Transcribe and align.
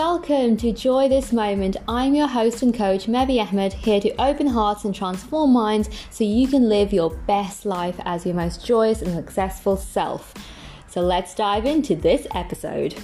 welcome 0.00 0.56
to 0.56 0.72
Joy 0.72 1.10
This 1.10 1.30
Moment. 1.30 1.76
I'm 1.86 2.14
your 2.14 2.26
host 2.26 2.62
and 2.62 2.74
coach, 2.74 3.06
Mevi 3.06 3.38
Ahmed, 3.38 3.74
here 3.74 4.00
to 4.00 4.10
open 4.18 4.46
hearts 4.46 4.86
and 4.86 4.94
transform 4.94 5.52
minds 5.52 5.90
so 6.08 6.24
you 6.24 6.48
can 6.48 6.70
live 6.70 6.90
your 6.90 7.10
best 7.10 7.66
life 7.66 7.96
as 8.06 8.24
your 8.24 8.34
most 8.34 8.64
joyous 8.64 9.02
and 9.02 9.14
successful 9.14 9.76
self. 9.76 10.32
So 10.88 11.02
let's 11.02 11.34
dive 11.34 11.66
into 11.66 11.94
this 11.94 12.26
episode. 12.34 12.94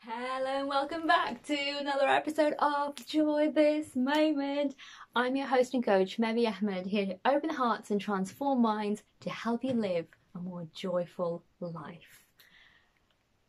Hello 0.00 0.58
and 0.58 0.68
welcome 0.68 1.06
back 1.06 1.42
to 1.44 1.56
another 1.80 2.06
episode 2.06 2.56
of 2.58 2.94
Joy 3.06 3.52
This 3.54 3.96
Moment. 3.96 4.74
I'm 5.14 5.34
your 5.34 5.46
host 5.46 5.72
and 5.72 5.82
coach, 5.82 6.18
Mevi 6.18 6.46
Ahmed, 6.46 6.84
here 6.84 7.06
to 7.06 7.18
open 7.24 7.48
hearts 7.48 7.90
and 7.90 7.98
transform 7.98 8.60
minds 8.60 9.02
to 9.20 9.30
help 9.30 9.64
you 9.64 9.72
live 9.72 10.08
a 10.34 10.38
more 10.40 10.68
joyful 10.74 11.42
life. 11.58 12.15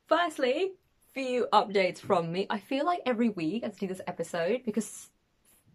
Firstly, 0.07 0.71
few 1.13 1.47
updates 1.51 1.99
from 1.99 2.31
me. 2.31 2.47
I 2.49 2.59
feel 2.59 2.85
like 2.85 3.01
every 3.05 3.27
week 3.27 3.65
I 3.65 3.67
do 3.67 3.87
this 3.87 3.99
episode 4.07 4.61
because 4.65 5.09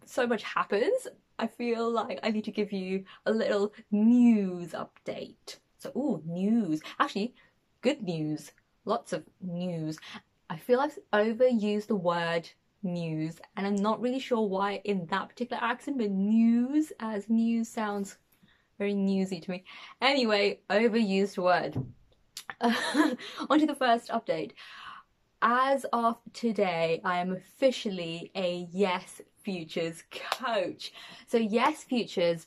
so 0.07 0.27
much 0.27 0.43
happens. 0.43 1.07
I 1.39 1.47
feel 1.47 1.91
like 1.91 2.19
I 2.23 2.31
need 2.31 2.45
to 2.45 2.51
give 2.51 2.73
you 2.73 3.05
a 3.27 3.31
little 3.31 3.75
news 3.91 4.73
update. 4.73 5.59
So, 5.79 5.91
ooh, 5.95 6.23
news. 6.25 6.81
Actually, 6.99 7.35
good 7.83 8.03
news. 8.03 8.53
Lots 8.87 9.13
of 9.13 9.23
news. 9.43 9.99
I 10.49 10.57
feel 10.57 10.81
I've 10.81 10.99
overused 11.13 11.89
the 11.89 11.97
word 11.97 12.49
news, 12.83 13.39
and 13.57 13.67
I'm 13.67 13.77
not 13.77 14.01
really 14.01 14.19
sure 14.19 14.47
why 14.49 14.81
in 14.85 15.07
that 15.07 15.29
particular 15.29 15.63
accent, 15.63 15.99
but 15.99 16.11
news 16.11 16.91
as 17.01 17.29
news 17.29 17.69
sounds 17.69 18.17
very 18.79 18.95
newsy 18.95 19.41
to 19.41 19.51
me. 19.51 19.65
Anyway, 20.01 20.61
overused 20.71 21.37
word. 21.37 21.77
on 22.61 23.59
to 23.59 23.67
the 23.67 23.75
first 23.75 24.09
update. 24.11 24.53
As 25.41 25.85
of 25.93 26.19
today, 26.33 27.01
I 27.05 27.19
am 27.19 27.33
officially 27.33 28.31
a 28.37 28.69
Yes 28.71 29.21
Futures 29.43 30.05
coach. 30.11 30.93
So, 31.27 31.37
Yes 31.37 31.83
Futures 31.83 32.47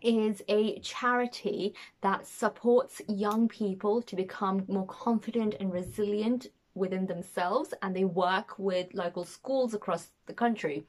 is 0.00 0.42
a 0.48 0.78
charity 0.80 1.74
that 2.00 2.26
supports 2.26 3.02
young 3.08 3.48
people 3.48 4.02
to 4.02 4.16
become 4.16 4.64
more 4.68 4.86
confident 4.86 5.56
and 5.60 5.72
resilient 5.72 6.48
within 6.74 7.06
themselves 7.06 7.74
and 7.82 7.94
they 7.94 8.04
work 8.04 8.58
with 8.58 8.94
local 8.94 9.24
schools 9.24 9.74
across 9.74 10.08
the 10.26 10.32
country. 10.32 10.86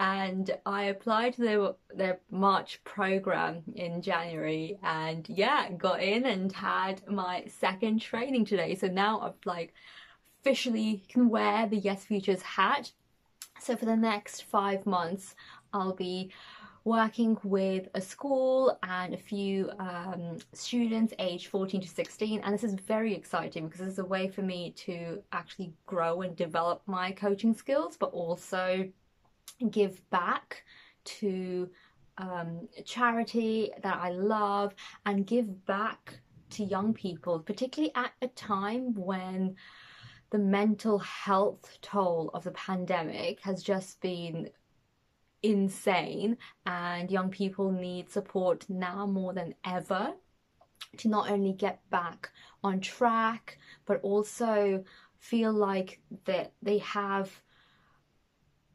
And 0.00 0.50
i 0.66 0.84
applied 0.84 1.34
to 1.34 1.42
their 1.42 1.72
their 1.94 2.20
march 2.30 2.82
program 2.84 3.62
in 3.74 4.02
january 4.02 4.78
and 4.82 5.28
yeah 5.28 5.70
got 5.72 6.02
in 6.02 6.24
and 6.24 6.52
had 6.52 7.06
my 7.08 7.44
second 7.46 8.00
training 8.00 8.44
today. 8.44 8.74
So 8.74 8.88
now 8.88 9.20
i've 9.20 9.34
like 9.44 9.74
officially 10.40 11.04
can 11.08 11.28
wear 11.28 11.68
the 11.68 11.76
yes 11.76 12.04
futures 12.04 12.42
hat. 12.42 12.92
So 13.60 13.76
for 13.76 13.84
the 13.84 13.96
next 13.96 14.42
five 14.44 14.86
months 14.86 15.34
i'll 15.72 15.94
be 15.94 16.32
working 16.84 17.38
with 17.44 17.88
a 17.94 18.00
school 18.00 18.76
and 18.82 19.14
a 19.14 19.18
few 19.18 19.70
um, 19.78 20.38
students 20.52 21.14
aged 21.18 21.46
14 21.46 21.80
to 21.80 21.88
16 21.88 22.40
and 22.40 22.52
this 22.52 22.64
is 22.64 22.74
very 22.74 23.14
exciting 23.14 23.68
because 23.68 23.86
it's 23.86 23.98
a 23.98 24.04
way 24.04 24.28
for 24.28 24.42
me 24.42 24.72
to 24.72 25.22
actually 25.32 25.72
grow 25.86 26.22
and 26.22 26.34
develop 26.34 26.82
my 26.86 27.12
coaching 27.12 27.54
skills 27.54 27.96
but 27.96 28.06
also 28.06 28.88
give 29.70 30.08
back 30.10 30.64
to 31.04 31.70
um, 32.18 32.68
charity 32.84 33.70
that 33.82 33.96
I 33.96 34.10
love 34.10 34.74
and 35.06 35.26
give 35.26 35.64
back 35.66 36.18
to 36.50 36.64
young 36.64 36.92
people, 36.92 37.38
particularly 37.40 37.92
at 37.94 38.12
a 38.20 38.28
time 38.28 38.94
when 38.94 39.56
the 40.30 40.38
mental 40.38 40.98
health 40.98 41.78
toll 41.82 42.30
of 42.34 42.44
the 42.44 42.50
pandemic 42.52 43.40
has 43.40 43.62
just 43.62 44.00
been 44.00 44.48
insane 45.42 46.36
and 46.66 47.10
young 47.10 47.30
people 47.30 47.70
need 47.70 48.10
support 48.10 48.68
now 48.68 49.06
more 49.06 49.32
than 49.32 49.54
ever 49.64 50.12
to 50.96 51.08
not 51.08 51.30
only 51.30 51.52
get 51.52 51.78
back 51.90 52.30
on 52.62 52.80
track 52.80 53.58
but 53.86 54.00
also 54.02 54.84
feel 55.18 55.52
like 55.52 56.00
that 56.24 56.52
they 56.62 56.78
have 56.78 57.42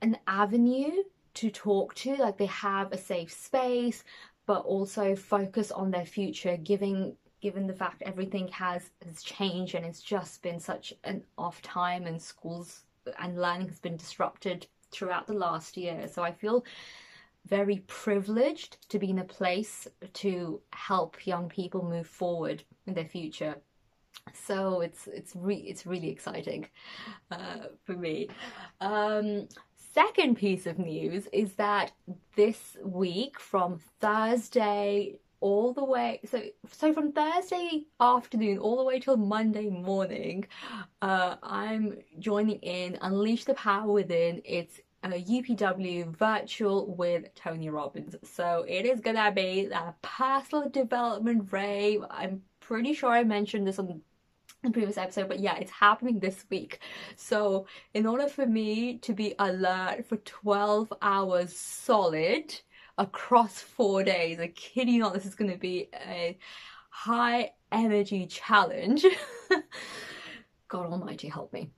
an 0.01 0.17
avenue 0.27 0.91
to 1.33 1.49
talk 1.49 1.93
to 1.95 2.15
like 2.15 2.37
they 2.37 2.47
have 2.47 2.91
a 2.91 2.97
safe 2.97 3.31
space 3.31 4.03
but 4.45 4.59
also 4.61 5.15
focus 5.15 5.71
on 5.71 5.91
their 5.91 6.05
future 6.05 6.57
giving 6.57 7.15
given 7.41 7.67
the 7.67 7.73
fact 7.73 8.01
everything 8.01 8.47
has 8.47 8.89
has 9.05 9.21
changed 9.21 9.75
and 9.75 9.85
it's 9.85 10.01
just 10.01 10.41
been 10.41 10.59
such 10.59 10.93
an 11.03 11.23
off 11.37 11.61
time 11.61 12.07
and 12.07 12.21
schools 12.21 12.83
and 13.19 13.39
learning 13.39 13.67
has 13.67 13.79
been 13.79 13.95
disrupted 13.95 14.67
throughout 14.91 15.27
the 15.27 15.33
last 15.33 15.77
year. 15.77 16.07
So 16.07 16.23
I 16.23 16.31
feel 16.31 16.65
very 17.47 17.77
privileged 17.87 18.89
to 18.89 18.99
be 18.99 19.09
in 19.09 19.19
a 19.19 19.23
place 19.23 19.87
to 20.13 20.61
help 20.73 21.25
young 21.25 21.47
people 21.47 21.89
move 21.89 22.07
forward 22.07 22.63
in 22.85 22.93
their 22.93 23.05
future. 23.05 23.55
So 24.33 24.81
it's 24.81 25.07
it's 25.07 25.33
re- 25.35 25.55
it's 25.55 25.85
really 25.85 26.09
exciting 26.09 26.67
uh, 27.31 27.67
for 27.85 27.93
me. 27.93 28.29
Um, 28.81 29.47
second 29.93 30.35
piece 30.35 30.65
of 30.65 30.77
news 30.77 31.27
is 31.31 31.53
that 31.53 31.91
this 32.35 32.77
week 32.83 33.39
from 33.39 33.79
Thursday 33.99 35.19
all 35.39 35.73
the 35.73 35.83
way 35.83 36.19
so 36.25 36.41
so 36.71 36.93
from 36.93 37.11
Thursday 37.11 37.85
afternoon 37.99 38.57
all 38.57 38.77
the 38.77 38.83
way 38.83 38.99
till 38.99 39.17
Monday 39.17 39.69
morning 39.69 40.45
uh, 41.01 41.35
I'm 41.43 41.97
joining 42.19 42.59
in 42.59 42.97
Unleash 43.01 43.45
the 43.45 43.53
Power 43.53 43.91
Within. 43.91 44.41
It's 44.45 44.79
a 45.03 45.09
UPW 45.09 46.15
virtual 46.15 46.95
with 46.95 47.33
Tony 47.35 47.69
Robbins. 47.69 48.15
So 48.23 48.65
it 48.67 48.85
is 48.85 48.99
gonna 48.99 49.31
be 49.31 49.69
a 49.71 49.93
personal 50.01 50.69
development 50.69 51.51
rave. 51.51 52.03
I'm 52.09 52.41
pretty 52.59 52.93
sure 52.93 53.09
I 53.09 53.23
mentioned 53.23 53.67
this 53.67 53.79
on 53.79 53.87
the 54.63 54.71
previous 54.71 54.97
episode 54.97 55.29
but 55.29 55.39
yeah 55.39 55.55
it's 55.55 55.71
happening 55.71 56.19
this 56.19 56.45
week. 56.49 56.79
So 57.15 57.67
in 57.93 58.05
order 58.05 58.27
for 58.27 58.45
me 58.45 58.97
to 58.99 59.13
be 59.13 59.35
alert 59.39 60.07
for 60.07 60.17
12 60.17 60.91
hours 61.01 61.55
solid 61.55 62.59
across 62.97 63.59
four 63.59 64.03
days. 64.03 64.39
I 64.39 64.47
kid 64.47 64.89
you 64.89 64.99
not, 64.99 65.13
this 65.13 65.25
is 65.25 65.35
going 65.35 65.51
to 65.51 65.57
be 65.57 65.89
a 65.93 66.37
high 66.89 67.51
energy 67.71 68.25
challenge. 68.25 69.05
God 70.67 70.87
Almighty, 70.87 71.29
help 71.29 71.53
me. 71.53 71.69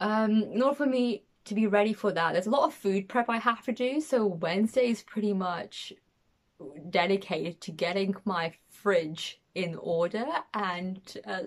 Um, 0.00 0.42
in 0.42 0.62
order 0.62 0.76
for 0.76 0.86
me 0.86 1.24
to 1.44 1.54
be 1.54 1.66
ready 1.66 1.92
for 1.92 2.12
that, 2.12 2.32
there's 2.32 2.46
a 2.46 2.50
lot 2.50 2.64
of 2.64 2.74
food 2.74 3.08
prep 3.08 3.28
I 3.28 3.38
have 3.38 3.64
to 3.64 3.72
do. 3.72 4.00
So 4.00 4.26
Wednesday 4.26 4.88
is 4.88 5.02
pretty 5.02 5.32
much 5.32 5.92
dedicated 6.90 7.60
to 7.62 7.72
getting 7.72 8.14
my 8.24 8.52
fridge 8.70 9.40
in 9.54 9.74
order. 9.76 10.24
And 10.54 11.00
uh, 11.26 11.40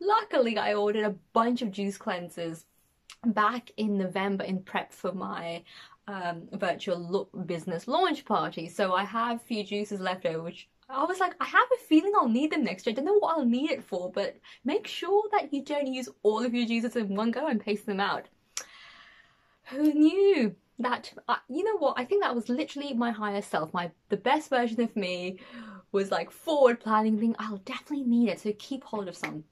luckily, 0.00 0.58
I 0.58 0.74
ordered 0.74 1.06
a 1.06 1.16
bunch 1.32 1.62
of 1.62 1.72
juice 1.72 1.98
cleansers 1.98 2.64
back 3.26 3.70
in 3.76 3.98
November 3.98 4.44
in 4.44 4.62
prep 4.62 4.92
for 4.92 5.12
my 5.12 5.62
um, 6.10 6.48
virtual 6.52 7.28
business 7.46 7.86
launch 7.86 8.24
party. 8.24 8.68
So 8.68 8.92
I 8.94 9.04
have 9.04 9.36
a 9.36 9.44
few 9.44 9.62
juices 9.62 10.00
left 10.00 10.26
over, 10.26 10.42
which 10.42 10.68
I 10.88 11.04
was 11.04 11.20
like, 11.20 11.34
I 11.40 11.44
have 11.44 11.68
a 11.72 11.84
feeling 11.84 12.12
I'll 12.16 12.28
need 12.28 12.50
them 12.50 12.64
next 12.64 12.84
year. 12.84 12.92
I 12.92 12.96
don't 12.96 13.04
know 13.04 13.18
what 13.18 13.36
I'll 13.36 13.44
need 13.44 13.70
it 13.70 13.84
for, 13.84 14.10
but 14.10 14.36
make 14.64 14.86
sure 14.88 15.22
that 15.32 15.54
you 15.54 15.62
don't 15.62 15.86
use 15.86 16.08
all 16.24 16.44
of 16.44 16.52
your 16.52 16.66
juices 16.66 16.96
in 16.96 17.14
one 17.14 17.30
go 17.30 17.46
and 17.46 17.60
pace 17.60 17.82
them 17.82 18.00
out. 18.00 18.26
Who 19.66 19.92
knew 19.94 20.56
that? 20.80 21.12
Uh, 21.28 21.36
you 21.48 21.62
know 21.62 21.78
what? 21.78 21.94
I 21.96 22.04
think 22.04 22.22
that 22.22 22.34
was 22.34 22.48
literally 22.48 22.92
my 22.92 23.12
higher 23.12 23.42
self. 23.42 23.72
My 23.72 23.92
the 24.08 24.16
best 24.16 24.50
version 24.50 24.80
of 24.80 24.96
me 24.96 25.38
was 25.92 26.10
like 26.10 26.32
forward 26.32 26.80
planning, 26.80 27.20
thing. 27.20 27.36
I'll 27.38 27.58
definitely 27.58 28.04
need 28.04 28.30
it, 28.30 28.40
so 28.40 28.52
keep 28.58 28.82
hold 28.82 29.06
of 29.06 29.16
some. 29.16 29.44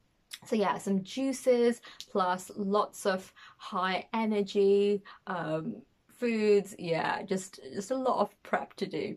So 0.44 0.56
yeah, 0.56 0.78
some 0.78 1.04
juices 1.04 1.80
plus 2.10 2.50
lots 2.56 3.06
of 3.06 3.32
high 3.58 4.06
energy, 4.12 5.02
um, 5.28 5.82
foods. 6.18 6.74
Yeah 6.78 7.22
just 7.22 7.60
just 7.74 7.90
a 7.90 7.96
lot 7.96 8.20
of 8.20 8.42
prep 8.42 8.74
to 8.74 8.86
do. 8.86 9.16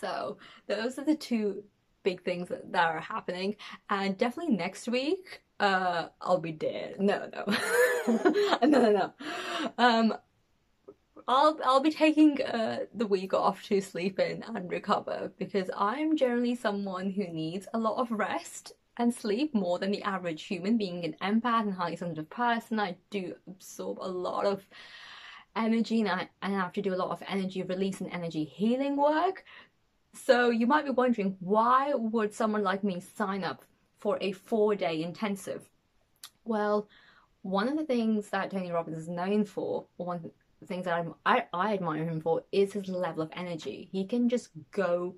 So 0.00 0.38
those 0.66 0.98
are 0.98 1.04
the 1.04 1.16
two 1.16 1.64
big 2.02 2.22
things 2.22 2.48
that, 2.48 2.72
that 2.72 2.86
are 2.94 3.00
happening. 3.00 3.56
And 3.90 4.16
definitely 4.16 4.56
next 4.56 4.88
week 4.88 5.42
uh 5.60 6.08
i'll 6.20 6.38
be 6.38 6.52
dead. 6.52 6.96
No 7.00 7.28
no. 7.32 7.44
No 8.62 8.80
no 8.80 8.92
no. 8.92 9.12
Um 9.78 10.14
I'll 11.28 11.58
I'll 11.62 11.80
be 11.80 11.90
taking 11.90 12.42
uh, 12.42 12.86
the 12.94 13.06
week 13.06 13.34
off 13.34 13.62
to 13.64 13.82
sleep 13.82 14.18
in 14.18 14.42
and 14.42 14.70
recover 14.70 15.30
because 15.38 15.70
I'm 15.76 16.16
generally 16.16 16.54
someone 16.54 17.10
who 17.10 17.28
needs 17.28 17.68
a 17.74 17.78
lot 17.78 17.98
of 17.98 18.10
rest 18.10 18.72
and 18.96 19.14
sleep 19.14 19.54
more 19.54 19.78
than 19.78 19.90
the 19.90 20.02
average 20.02 20.44
human. 20.44 20.78
Being. 20.78 21.04
An 21.04 21.16
empath 21.22 21.62
and 21.62 21.74
highly 21.74 21.96
sensitive 21.96 22.30
person, 22.30 22.80
I 22.80 22.96
do 23.10 23.34
absorb 23.46 23.98
a 24.00 24.08
lot 24.08 24.46
of 24.46 24.66
energy 25.58 26.00
and 26.00 26.08
I, 26.08 26.28
and 26.42 26.54
I 26.54 26.60
have 26.60 26.72
to 26.74 26.82
do 26.82 26.94
a 26.94 26.96
lot 26.96 27.10
of 27.10 27.22
energy 27.28 27.62
release 27.62 28.00
and 28.00 28.10
energy 28.12 28.44
healing 28.44 28.96
work. 28.96 29.44
So 30.14 30.50
you 30.50 30.66
might 30.66 30.84
be 30.84 30.90
wondering 30.90 31.36
why 31.40 31.92
would 31.94 32.32
someone 32.32 32.62
like 32.62 32.82
me 32.82 33.00
sign 33.00 33.44
up 33.44 33.64
for 33.98 34.16
a 34.20 34.32
four 34.32 34.74
day 34.74 35.02
intensive? 35.02 35.68
Well, 36.44 36.88
one 37.42 37.68
of 37.68 37.76
the 37.76 37.84
things 37.84 38.30
that 38.30 38.50
Tony 38.50 38.70
Robbins 38.70 38.98
is 38.98 39.08
known 39.08 39.44
for, 39.44 39.86
or 39.98 40.06
one 40.06 40.16
of 40.16 40.30
the 40.60 40.66
things 40.66 40.86
that 40.86 41.06
I, 41.26 41.44
I 41.52 41.74
admire 41.74 42.04
him 42.04 42.20
for, 42.20 42.42
is 42.52 42.72
his 42.72 42.88
level 42.88 43.22
of 43.22 43.30
energy. 43.34 43.88
He 43.92 44.06
can 44.06 44.28
just 44.28 44.50
go 44.70 45.14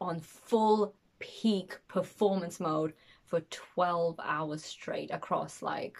on 0.00 0.20
full 0.20 0.94
peak 1.18 1.78
performance 1.88 2.60
mode 2.60 2.92
for 3.24 3.40
12 3.40 4.20
hours 4.22 4.64
straight 4.64 5.10
across 5.10 5.62
like 5.62 5.96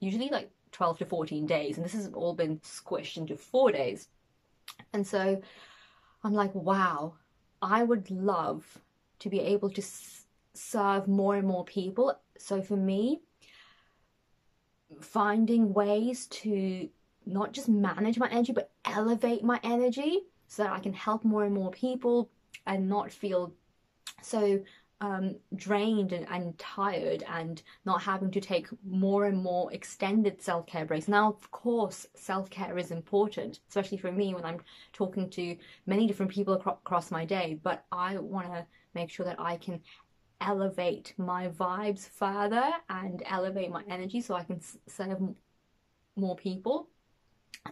usually 0.00 0.28
like 0.30 0.50
12 0.74 0.98
to 0.98 1.06
14 1.06 1.46
days 1.46 1.76
and 1.76 1.84
this 1.84 1.92
has 1.92 2.10
all 2.12 2.34
been 2.34 2.58
squished 2.58 3.16
into 3.16 3.36
four 3.36 3.72
days. 3.72 4.08
And 4.92 5.06
so 5.06 5.40
i'm 6.22 6.34
like 6.34 6.54
wow 6.54 7.14
i 7.62 7.82
would 7.82 8.10
love 8.10 8.78
to 9.20 9.28
be 9.30 9.40
able 9.40 9.70
to 9.70 9.80
s- 9.80 10.26
serve 10.52 11.08
more 11.08 11.36
and 11.36 11.46
more 11.46 11.64
people. 11.64 12.18
So 12.38 12.60
for 12.60 12.76
me 12.76 13.20
finding 15.00 15.72
ways 15.72 16.26
to 16.26 16.88
not 17.26 17.52
just 17.52 17.68
manage 17.68 18.18
my 18.18 18.28
energy 18.30 18.52
but 18.52 18.70
elevate 18.84 19.42
my 19.42 19.58
energy 19.62 20.20
so 20.46 20.62
that 20.62 20.72
i 20.72 20.78
can 20.78 20.92
help 20.92 21.24
more 21.24 21.44
and 21.44 21.54
more 21.54 21.70
people 21.70 22.28
and 22.66 22.88
not 22.88 23.10
feel 23.10 23.52
so 24.22 24.60
um, 25.00 25.36
drained 25.56 26.12
and, 26.12 26.26
and, 26.30 26.56
tired 26.58 27.24
and 27.28 27.62
not 27.84 28.02
having 28.02 28.30
to 28.30 28.40
take 28.40 28.68
more 28.84 29.26
and 29.26 29.42
more 29.42 29.72
extended 29.72 30.40
self 30.40 30.66
care 30.66 30.84
breaks. 30.84 31.08
Now, 31.08 31.28
of 31.28 31.50
course, 31.50 32.06
self 32.14 32.48
care 32.50 32.78
is 32.78 32.90
important, 32.90 33.60
especially 33.68 33.98
for 33.98 34.12
me 34.12 34.34
when 34.34 34.44
I'm 34.44 34.60
talking 34.92 35.28
to 35.30 35.56
many 35.86 36.06
different 36.06 36.32
people 36.32 36.54
acro- 36.54 36.78
across 36.84 37.10
my 37.10 37.24
day, 37.24 37.58
but 37.62 37.84
I 37.92 38.16
want 38.18 38.52
to 38.52 38.66
make 38.94 39.10
sure 39.10 39.26
that 39.26 39.40
I 39.40 39.56
can 39.56 39.80
elevate 40.40 41.14
my 41.16 41.48
vibes 41.48 42.08
further 42.08 42.70
and 42.88 43.22
elevate 43.26 43.70
my 43.70 43.82
energy 43.88 44.20
so 44.20 44.34
I 44.34 44.44
can 44.44 44.60
serve 44.86 45.18
more 46.16 46.36
people. 46.36 46.88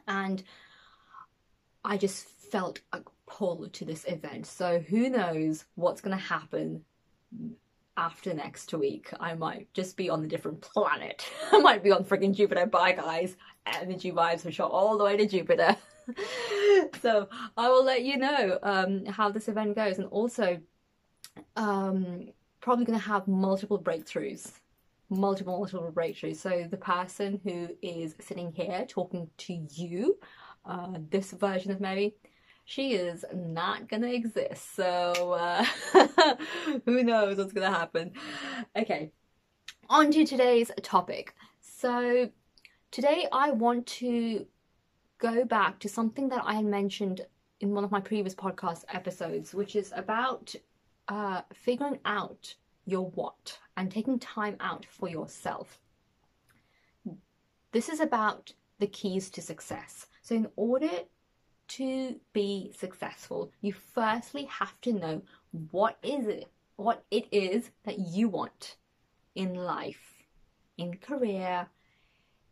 And 0.08 0.42
I 1.84 1.96
just 1.96 2.26
felt 2.26 2.80
a 2.92 3.00
pull 3.26 3.68
to 3.68 3.84
this 3.84 4.04
event. 4.06 4.46
So 4.46 4.78
who 4.78 5.08
knows 5.08 5.64
what's 5.74 6.00
going 6.00 6.16
to 6.16 6.22
happen 6.22 6.84
after 7.96 8.32
next 8.32 8.72
week. 8.72 9.10
I 9.20 9.34
might 9.34 9.72
just 9.74 9.96
be 9.96 10.08
on 10.08 10.24
a 10.24 10.28
different 10.28 10.60
planet. 10.60 11.28
I 11.52 11.58
might 11.58 11.82
be 11.82 11.90
on 11.90 12.04
freaking 12.04 12.34
Jupiter. 12.34 12.66
Bye, 12.66 12.92
guys. 12.92 13.36
Energy 13.66 14.10
vibes 14.10 14.40
for 14.40 14.50
sure, 14.50 14.66
all 14.66 14.98
the 14.98 15.04
way 15.04 15.16
to 15.16 15.26
Jupiter. 15.26 15.76
so 17.02 17.28
I 17.56 17.68
will 17.68 17.84
let 17.84 18.02
you 18.02 18.16
know 18.16 18.58
um, 18.62 19.06
how 19.06 19.30
this 19.30 19.48
event 19.48 19.76
goes, 19.76 19.98
and 19.98 20.08
also 20.08 20.58
um, 21.56 22.28
probably 22.60 22.84
going 22.84 22.98
to 22.98 23.04
have 23.04 23.28
multiple 23.28 23.80
breakthroughs. 23.80 24.52
Multiple, 25.10 25.58
multiple 25.58 25.92
breakthroughs. 25.92 26.36
So 26.36 26.66
the 26.70 26.76
person 26.78 27.40
who 27.44 27.68
is 27.82 28.14
sitting 28.18 28.52
here 28.52 28.86
talking 28.88 29.28
to 29.38 29.66
you, 29.70 30.18
uh, 30.64 30.98
this 31.10 31.32
version 31.32 31.70
of 31.70 31.80
Mary, 31.80 32.14
she 32.64 32.94
is 32.94 33.24
not 33.34 33.88
gonna 33.88 34.08
exist. 34.08 34.74
So 34.74 35.32
uh, 35.32 35.64
who 36.84 37.02
knows 37.02 37.38
what's 37.38 37.52
gonna 37.52 37.70
happen? 37.70 38.12
Okay, 38.76 39.12
on 39.88 40.10
to 40.12 40.24
today's 40.24 40.70
topic. 40.82 41.34
So 41.60 42.30
today 42.90 43.26
I 43.32 43.50
want 43.50 43.86
to 43.98 44.46
go 45.18 45.44
back 45.44 45.78
to 45.80 45.88
something 45.88 46.28
that 46.30 46.42
I 46.44 46.54
had 46.54 46.64
mentioned 46.64 47.22
in 47.60 47.74
one 47.74 47.84
of 47.84 47.90
my 47.90 48.00
previous 48.00 48.34
podcast 48.34 48.84
episodes, 48.92 49.54
which 49.54 49.76
is 49.76 49.92
about 49.94 50.54
uh, 51.08 51.42
figuring 51.52 51.98
out 52.04 52.54
your 52.86 53.10
what 53.10 53.58
and 53.76 53.90
taking 53.90 54.18
time 54.18 54.56
out 54.60 54.84
for 54.84 55.08
yourself. 55.08 55.78
This 57.70 57.88
is 57.88 58.00
about 58.00 58.52
the 58.78 58.86
keys 58.86 59.30
to 59.30 59.42
success. 59.42 60.06
So, 60.22 60.34
in 60.34 60.48
order 60.56 60.90
to 61.76 62.16
be 62.32 62.72
successful, 62.78 63.50
you 63.60 63.72
firstly 63.72 64.44
have 64.44 64.80
to 64.82 64.92
know 64.92 65.22
what 65.70 65.98
is 66.02 66.26
it, 66.26 66.50
what 66.76 67.04
it 67.10 67.26
is 67.32 67.70
that 67.84 67.98
you 67.98 68.28
want 68.28 68.76
in 69.34 69.54
life, 69.54 70.24
in 70.76 70.96
career, 70.96 71.66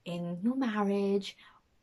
in 0.05 0.39
your 0.43 0.57
marriage, 0.57 1.37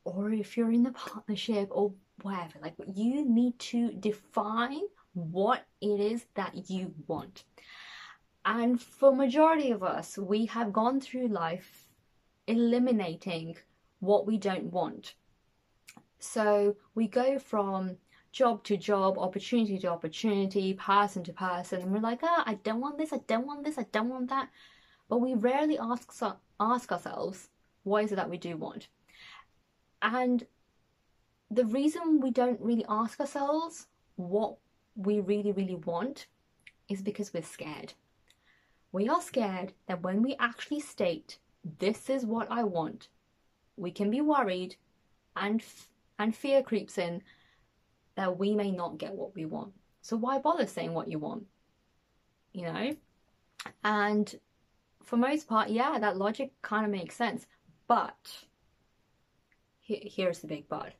or 0.03 0.31
if 0.31 0.57
you're 0.57 0.71
in 0.71 0.85
a 0.85 0.91
partnership 0.91 1.67
or 1.71 1.93
whatever. 2.21 2.59
Like 2.61 2.75
you 2.93 3.25
need 3.25 3.59
to 3.59 3.91
define 3.91 4.81
what 5.13 5.65
it 5.81 5.99
is 5.99 6.25
that 6.35 6.69
you 6.69 6.93
want. 7.07 7.43
And 8.45 8.81
for 8.81 9.13
majority 9.13 9.71
of 9.71 9.83
us, 9.83 10.17
we 10.17 10.45
have 10.45 10.71
gone 10.71 11.01
through 11.01 11.27
life 11.27 11.87
eliminating 12.47 13.57
what 13.99 14.25
we 14.25 14.37
don't 14.37 14.71
want 14.71 15.15
so 16.19 16.75
we 16.95 17.07
go 17.07 17.39
from 17.39 17.97
job 18.31 18.63
to 18.63 18.77
job, 18.77 19.17
opportunity 19.17 19.79
to 19.79 19.87
opportunity, 19.87 20.73
person 20.73 21.23
to 21.23 21.33
person, 21.33 21.81
and 21.81 21.91
we're 21.91 21.99
like, 21.99 22.19
ah, 22.23 22.43
I 22.45 22.55
don't 22.55 22.81
want 22.81 22.97
this, 22.97 23.13
I 23.13 23.19
don't 23.27 23.47
want 23.47 23.63
this, 23.63 23.77
I 23.77 23.85
don't 23.91 24.09
want 24.09 24.29
that. 24.29 24.49
But 25.09 25.19
we 25.19 25.33
rarely 25.33 25.77
ask 25.79 26.11
ask 26.59 26.91
ourselves, 26.91 27.49
what 27.83 28.03
is 28.03 28.11
it 28.11 28.15
that 28.15 28.29
we 28.29 28.37
do 28.37 28.57
want? 28.57 28.87
And 30.01 30.45
the 31.49 31.65
reason 31.65 32.19
we 32.19 32.31
don't 32.31 32.59
really 32.59 32.85
ask 32.89 33.19
ourselves 33.19 33.87
what 34.15 34.57
we 34.95 35.19
really, 35.19 35.51
really 35.51 35.75
want 35.75 36.27
is 36.89 37.01
because 37.01 37.33
we're 37.33 37.43
scared. 37.43 37.93
We 38.91 39.07
are 39.07 39.21
scared 39.21 39.73
that 39.87 40.01
when 40.01 40.21
we 40.21 40.35
actually 40.39 40.79
state, 40.79 41.37
this 41.79 42.09
is 42.09 42.25
what 42.25 42.51
I 42.51 42.63
want, 42.63 43.09
we 43.75 43.91
can 43.91 44.09
be 44.09 44.21
worried 44.21 44.75
and 45.35 45.61
and 46.19 46.35
fear 46.35 46.63
creeps 46.63 46.97
in 46.97 47.21
that 48.15 48.37
we 48.37 48.55
may 48.55 48.71
not 48.71 48.97
get 48.97 49.13
what 49.13 49.35
we 49.35 49.45
want. 49.45 49.73
So 50.01 50.17
why 50.17 50.39
bother 50.39 50.67
saying 50.67 50.93
what 50.93 51.09
you 51.09 51.19
want? 51.19 51.45
You 52.53 52.63
know? 52.63 52.95
And 53.83 54.33
for 55.03 55.17
most 55.17 55.47
part, 55.47 55.69
yeah, 55.69 55.99
that 55.99 56.17
logic 56.17 56.51
kind 56.61 56.85
of 56.85 56.91
makes 56.91 57.15
sense. 57.15 57.45
But 57.87 58.45
here's 59.81 60.39
the 60.39 60.47
big 60.47 60.67
but. 60.67 60.93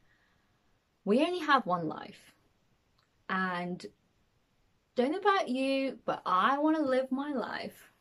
We 1.06 1.22
only 1.22 1.40
have 1.40 1.66
one 1.66 1.88
life. 1.88 2.34
And 3.30 3.86
don't 4.96 5.12
know 5.12 5.20
about 5.20 5.50
you, 5.50 6.00
but 6.06 6.22
I 6.26 6.58
want 6.58 6.78
to 6.78 6.84
live 6.84 7.12
my 7.12 7.34
life 7.34 7.92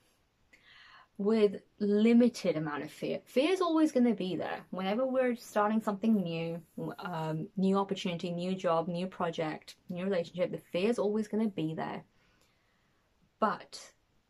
with 1.18 1.62
limited 1.78 2.56
amount 2.56 2.82
of 2.82 2.90
fear. 2.90 3.20
Fear 3.25 3.52
is 3.52 3.61
always 3.61 3.90
going 3.90 4.06
to 4.06 4.14
be 4.14 4.37
there. 4.37 4.61
Whenever 4.70 5.06
we're 5.06 5.35
starting 5.35 5.80
something 5.80 6.14
new, 6.23 6.61
um, 6.99 7.49
new 7.56 7.78
opportunity, 7.78 8.30
new 8.30 8.54
job, 8.54 8.87
new 8.87 9.06
project, 9.06 9.76
new 9.88 10.04
relationship, 10.04 10.50
the 10.52 10.58
fear 10.58 10.90
is 10.90 10.99
always 10.99 11.26
going 11.26 11.42
to 11.42 11.50
be 11.50 11.75
there. 11.75 12.04
But 13.40 13.80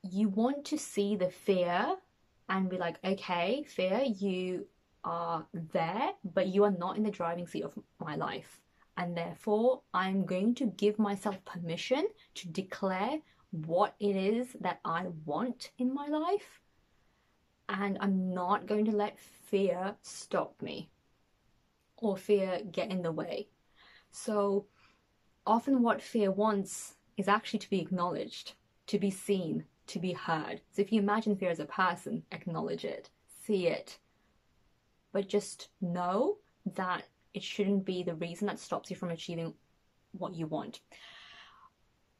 you 0.03 0.29
want 0.29 0.65
to 0.67 0.79
see 0.79 1.17
the 1.17 1.31
fear 1.31 1.97
and 2.49 2.71
be 2.71 2.79
like, 2.79 2.99
okay, 3.05 3.65
fear, 3.69 4.03
you 4.05 4.67
are 5.03 5.45
there, 5.73 6.11
but 6.35 6.49
you 6.49 6.63
are 6.65 6.71
not 6.71 6.97
in 6.97 7.03
the 7.03 7.11
driving 7.11 7.49
seat 7.49 7.65
of 7.65 7.77
my 7.99 8.15
life. 8.15 8.61
And 8.97 9.17
therefore, 9.17 9.83
I'm 9.93 10.25
going 10.25 10.55
to 10.57 10.67
give 10.67 10.99
myself 10.99 11.45
permission 11.45 12.07
to 12.37 12.49
declare 12.49 13.19
what 13.51 13.95
it 13.99 14.17
is 14.17 14.49
that 14.61 14.81
I 14.85 15.07
want 15.25 15.71
in 15.79 15.93
my 15.93 16.07
life 16.07 16.61
and 17.69 17.99
I'm 18.01 18.33
not 18.33 18.67
going 18.67 18.85
to 18.87 18.97
let 18.97 19.19
fear 19.19 19.95
stop 20.03 20.61
me 20.61 20.91
or 21.97 22.17
fear 22.17 22.61
get 22.71 22.91
in 22.91 23.03
the 23.03 23.13
way. 23.13 23.49
So 24.11 24.67
often, 25.47 25.83
what 25.83 26.03
fear 26.03 26.31
wants 26.31 26.95
is 27.17 27.29
actually 27.29 27.61
to 27.61 27.71
be 27.71 27.81
acknowledged, 27.81 28.53
to 28.87 28.99
be 28.99 29.11
seen, 29.11 29.65
to 29.89 29.99
be 29.99 30.13
heard. 30.13 30.61
So 30.73 30.83
if 30.83 30.93
you 30.93 31.01
imagine 31.01 31.37
fear 31.37 31.51
as 31.51 31.61
a 31.61 31.65
person, 31.65 32.23
acknowledge 32.33 32.85
it, 32.85 33.11
see 33.45 33.67
it, 33.69 33.99
but 35.13 35.29
just 35.29 35.69
know 35.81 36.39
that 36.75 37.05
it 37.35 37.43
shouldn't 37.43 37.85
be 37.85 38.03
the 38.03 38.15
reason 38.15 38.47
that 38.47 38.59
stops 38.59 38.91
you 38.91 38.97
from 38.97 39.11
achieving 39.11 39.55
what 40.13 40.35
you 40.35 40.47
want. 40.47 40.81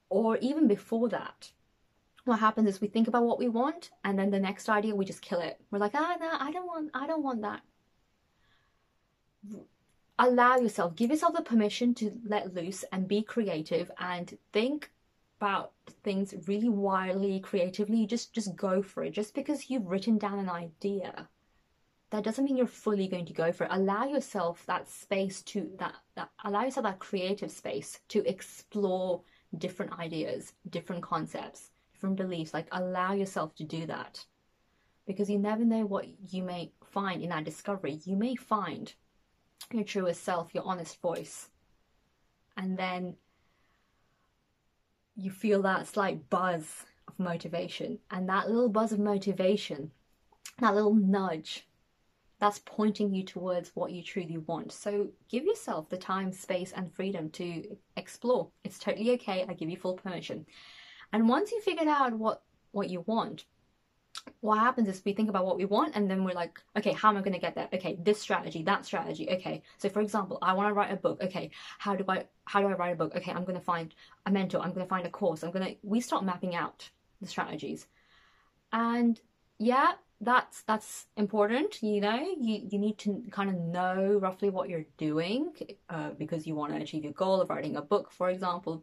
Or 0.09 0.37
even 0.39 0.69
before 0.69 1.09
that, 1.09 1.51
what 2.27 2.41
happens 2.41 2.69
is 2.69 2.81
we 2.81 2.89
think 2.89 3.09
about 3.09 3.25
what 3.25 3.39
we 3.39 3.49
want 3.49 3.91
and 4.05 4.19
then 4.19 4.31
the 4.31 4.39
next 4.39 4.69
idea 4.69 4.95
we 4.95 5.05
just 5.05 5.23
kill 5.23 5.41
it. 5.41 5.61
We're 5.71 5.79
like 5.79 5.95
ah 5.95 6.17
no 6.21 6.31
i 6.41 6.51
don't 6.53 6.67
want 6.67 6.91
i 6.93 7.07
don't 7.07 7.23
want 7.23 7.43
that. 7.43 7.61
Allow 10.19 10.57
yourself 10.57 10.97
give 10.97 11.11
yourself 11.11 11.35
the 11.35 11.43
permission 11.43 11.95
to 11.95 12.19
let 12.27 12.55
loose 12.55 12.85
and 12.93 13.07
be 13.07 13.23
creative 13.23 13.91
and 13.99 14.37
think 14.53 14.91
about 15.39 15.73
things 16.03 16.35
really 16.47 16.69
wildly 16.69 17.39
creatively. 17.41 18.07
Just 18.07 18.33
just 18.33 18.57
go 18.57 18.83
for 18.83 19.05
it. 19.05 19.13
Just 19.13 19.35
because 19.35 19.71
you've 19.71 19.87
written 19.87 20.19
down 20.19 20.39
an 20.39 20.51
idea 20.51 21.29
that 22.11 22.25
doesn't 22.25 22.45
mean 22.45 22.57
you're 22.57 22.67
fully 22.67 23.09
going 23.09 23.27
to 23.27 23.33
go 23.33 23.53
for 23.53 23.65
it. 23.65 23.71
Allow 23.73 24.05
yourself 24.07 24.65
that 24.67 24.89
space 24.89 25.43
to 25.43 25.71
that, 25.79 25.95
that 26.15 26.31
allow 26.45 26.65
yourself 26.65 26.85
that 26.85 26.99
creative 26.99 27.51
space 27.51 28.01
to 28.09 28.29
explore 28.29 29.23
different 29.59 29.99
ideas 29.99 30.53
different 30.71 31.03
concepts 31.03 31.71
different 31.97 32.17
beliefs. 32.17 32.53
Like, 32.53 32.69
allow 32.73 33.13
yourself 33.15 33.55
to 33.57 33.65
do 33.65 33.87
that. 33.87 34.27
because 35.07 35.31
you 35.31 35.39
never 35.39 35.65
know 35.65 35.87
what 35.87 36.07
you 36.33 36.43
may 36.43 36.73
find 36.85 37.23
in 37.23 37.31
that 37.31 37.45
discovery. 37.45 38.01
You 38.05 38.17
may 38.17 38.35
find 38.35 38.93
your 39.73 39.85
truest 39.85 40.23
self, 40.25 40.55
your 40.55 40.65
honest 40.65 41.01
voice. 41.01 41.49
And 42.57 42.77
then 42.77 43.17
you 45.15 45.31
feel 45.31 45.63
that 45.63 45.87
slight 45.87 46.29
buzz 46.29 46.85
of 47.09 47.19
motivation. 47.19 48.01
And 48.11 48.29
that 48.29 48.49
little 48.51 48.69
buzz 48.69 48.93
of 48.93 48.99
motivation, 48.99 49.93
that 50.59 50.75
little 50.75 50.95
nudge, 50.95 51.67
that's 52.39 52.61
pointing 52.65 53.15
you 53.15 53.25
towards 53.25 53.71
what 53.75 53.93
you 53.93 54.03
truly 54.03 54.39
want. 54.39 54.73
So 54.73 55.09
give 55.31 55.45
yourself 55.45 55.89
the 55.89 55.97
time, 55.97 56.33
space, 56.33 56.73
and 56.73 56.93
freedom 56.93 57.31
to 57.31 57.77
explore. 57.97 58.49
It's 58.65 58.79
totally 58.79 59.13
okay. 59.13 59.47
I 59.49 59.55
give 59.55 59.71
you 59.71 59.77
full 59.77 59.95
permission. 59.95 60.47
And 61.13 61.29
once 61.29 61.53
you 61.53 61.61
figured 61.61 61.89
out 61.89 62.13
what, 62.13 62.43
what 62.73 62.91
you 62.91 63.03
want, 63.07 63.45
what 64.41 64.59
happens 64.59 64.89
is 64.89 65.03
we 65.05 65.13
think 65.13 65.29
about 65.29 65.45
what 65.45 65.57
we 65.57 65.65
want 65.65 65.95
and 65.95 66.11
then 66.11 66.25
we're 66.25 66.35
like 66.35 66.61
okay 66.77 66.93
how 66.93 67.09
am 67.09 67.17
i 67.17 67.21
going 67.21 67.33
to 67.33 67.39
get 67.39 67.55
there? 67.55 67.69
Okay 67.73 67.97
this 68.01 68.21
strategy 68.21 68.63
that 68.63 68.85
strategy 68.85 69.29
okay. 69.31 69.63
So 69.79 69.89
for 69.89 70.01
example 70.01 70.39
i 70.43 70.53
want 70.53 70.69
to 70.69 70.75
write 70.75 70.93
a 70.93 70.97
book 70.97 71.23
okay. 71.23 71.51
How 71.79 71.95
do 71.97 72.05
i 72.09 72.25
how 72.45 72.61
do 72.61 72.69
i 72.69 72.73
write 72.73 72.93
a 72.93 72.97
book? 72.97 73.15
Okay 73.17 73.33
i'm 73.33 73.45
going 73.45 73.59
to 73.59 73.65
find 73.65 73.95
a 74.27 74.31
mentor 74.31 74.61
i'm 74.61 74.73
going 74.73 74.85
to 74.85 74.89
find 74.89 75.07
a 75.07 75.11
course 75.11 75.43
i'm 75.43 75.51
going 75.51 75.67
to 75.67 75.77
we 75.83 76.01
start 76.01 76.25
mapping 76.25 76.55
out 76.55 76.89
the 77.21 77.29
strategies. 77.29 77.87
And 78.73 79.21
yeah 79.59 79.93
that's 80.21 80.63
that's 80.63 81.07
important 81.19 81.83
you 81.83 82.01
know 82.01 82.19
you 82.41 82.67
you 82.71 82.79
need 82.79 82.97
to 82.97 83.23
kind 83.31 83.51
of 83.51 83.57
know 83.57 84.19
roughly 84.21 84.49
what 84.49 84.69
you're 84.69 84.87
doing 84.97 85.53
uh, 85.91 86.09
because 86.19 86.47
you 86.47 86.55
want 86.55 86.73
to 86.75 86.81
achieve 86.81 87.05
your 87.05 87.13
goal 87.13 87.43
of 87.43 87.51
writing 87.51 87.77
a 87.77 87.83
book 87.83 88.11
for 88.11 88.31
example. 88.31 88.83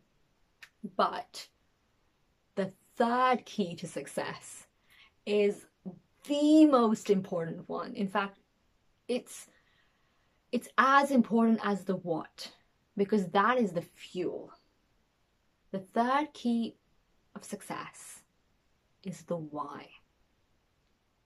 But 0.95 1.47
third 2.95 3.45
key 3.45 3.75
to 3.75 3.87
success 3.87 4.67
is 5.25 5.65
the 6.27 6.65
most 6.65 7.09
important 7.09 7.67
one. 7.67 7.93
In 7.93 8.07
fact, 8.07 8.39
it's 9.07 9.47
it's 10.51 10.67
as 10.77 11.09
important 11.11 11.59
as 11.63 11.83
the 11.83 11.95
what 11.95 12.51
because 12.95 13.27
that 13.29 13.57
is 13.57 13.71
the 13.71 13.81
fuel. 13.81 14.51
The 15.71 15.79
third 15.79 16.27
key 16.33 16.75
of 17.35 17.43
success 17.43 18.21
is 19.03 19.23
the 19.23 19.37
why. 19.37 19.87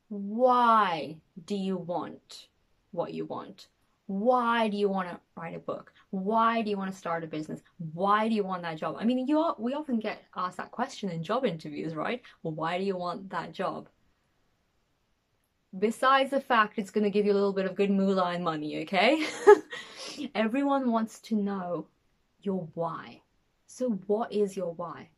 Why 0.08 1.18
do 1.46 1.56
you 1.56 1.78
want 1.78 2.48
what 2.92 3.14
you 3.14 3.26
want? 3.26 3.68
Why 4.08 4.70
do 4.70 4.78
you 4.78 4.88
want 4.88 5.10
to 5.10 5.20
write 5.36 5.56
a 5.56 5.60
book? 5.60 5.92
Why 6.12 6.62
do 6.62 6.70
you 6.70 6.78
want 6.78 6.92
to 6.92 6.98
start 6.98 7.26
a 7.26 7.28
business? 7.28 7.62
Why 7.94 8.30
do 8.30 8.36
you 8.36 8.44
want 8.44 8.62
that 8.62 8.78
job? 8.78 8.96
I 8.98 9.04
mean, 9.04 9.28
you 9.28 9.40
are, 9.40 9.56
we 9.60 9.74
often 9.74 10.00
get 10.00 10.24
asked 10.36 10.58
that 10.58 10.72
question 10.72 11.10
in 11.10 11.22
job 11.22 11.46
interviews, 11.46 11.94
right? 11.94 12.22
Well, 12.42 12.54
why 12.54 12.78
do 12.78 12.86
you 12.86 12.96
want 12.96 13.30
that 13.32 13.52
job? 13.52 13.90
Besides 15.78 16.32
the 16.32 16.40
fact 16.40 16.80
it's 16.80 16.90
going 16.90 17.04
to 17.04 17.10
give 17.10 17.26
you 17.26 17.34
a 17.34 17.36
little 17.36 17.52
bit 17.54 17.66
of 17.66 17.76
good 17.76 17.92
moolah 17.92 18.32
and 18.32 18.44
money, 18.44 18.82
okay? 18.84 19.28
Everyone 20.36 20.90
wants 20.90 21.20
to 21.20 21.36
know 21.36 21.88
your 22.42 22.68
why. 22.74 23.22
So, 23.68 23.90
what 24.08 24.32
is 24.32 24.56
your 24.56 24.74
why? 24.74 25.10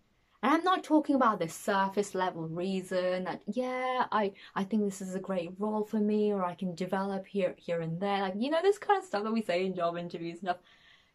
And 0.41 0.53
I'm 0.53 0.63
not 0.63 0.83
talking 0.83 1.15
about 1.15 1.39
the 1.39 1.49
surface 1.49 2.15
level 2.15 2.47
reason 2.47 3.25
that 3.25 3.41
yeah, 3.45 4.05
I 4.11 4.31
I 4.55 4.63
think 4.63 4.83
this 4.83 5.01
is 5.01 5.15
a 5.15 5.19
great 5.19 5.51
role 5.59 5.83
for 5.83 5.99
me 5.99 6.31
or 6.31 6.45
I 6.45 6.55
can 6.55 6.75
develop 6.75 7.27
here 7.27 7.55
here 7.57 7.81
and 7.81 7.99
there. 7.99 8.21
Like 8.21 8.35
you 8.37 8.49
know 8.49 8.61
this 8.61 8.77
kind 8.77 8.99
of 8.99 9.05
stuff 9.05 9.23
that 9.23 9.33
we 9.33 9.41
say 9.41 9.65
in 9.65 9.75
job 9.75 9.97
interviews 9.97 10.39
and 10.39 10.49
stuff. 10.49 10.57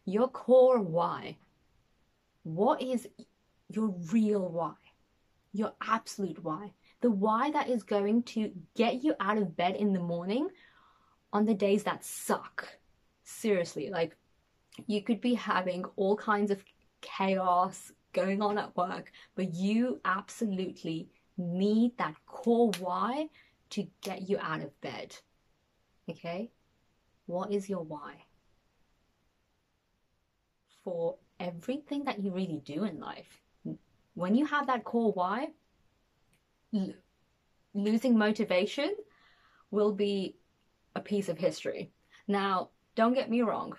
Your 0.05 0.27
core 0.27 0.79
why. 0.79 1.37
What 2.43 2.81
is 2.81 3.07
your 3.69 3.95
real 4.11 4.47
why? 4.47 4.73
Your 5.53 5.73
absolute 5.81 6.43
why. 6.43 6.73
The 7.01 7.09
why 7.09 7.49
that 7.51 7.69
is 7.69 7.81
going 7.81 8.23
to 8.23 8.51
get 8.75 9.03
you 9.03 9.15
out 9.19 9.37
of 9.37 9.57
bed 9.57 9.75
in 9.75 9.93
the 9.93 9.99
morning 9.99 10.49
on 11.33 11.45
the 11.45 11.55
days 11.55 11.83
that 11.83 12.05
suck. 12.05 12.67
Seriously, 13.23 13.89
like 13.89 14.15
you 14.85 15.01
could 15.01 15.21
be 15.21 15.33
having 15.33 15.85
all 15.95 16.15
kinds 16.15 16.51
of 16.51 16.63
chaos, 17.01 17.91
going 18.15 18.41
on 18.41 18.57
at 18.57 18.75
work, 18.75 19.11
but 19.35 19.53
you 19.53 19.99
absolutely 20.05 21.09
need 21.37 21.97
that 21.97 22.15
core 22.25 22.71
why 22.79 23.27
to 23.71 23.85
get 24.01 24.29
you 24.29 24.37
out 24.39 24.61
of 24.63 24.81
bed. 24.81 25.15
Okay? 26.09 26.49
What 27.25 27.51
is 27.51 27.69
your 27.69 27.83
why? 27.83 28.13
For 30.83 31.17
everything 31.39 32.05
that 32.05 32.23
you 32.23 32.31
really 32.31 32.61
do 32.63 32.85
in 32.85 32.99
life, 32.99 33.41
when 34.13 34.33
you 34.33 34.45
have 34.45 34.67
that 34.67 34.85
core 34.85 35.11
why, 35.11 35.49
losing 37.73 38.17
motivation 38.17 38.95
will 39.71 39.91
be 39.91 40.37
a 40.95 41.01
piece 41.01 41.27
of 41.27 41.37
history. 41.37 41.91
Now, 42.27 42.69
don't 42.95 43.13
get 43.13 43.29
me 43.29 43.41
wrong, 43.41 43.73